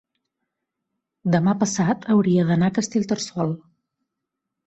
[1.35, 3.53] demà passat hauria d'anar a Castellterçol.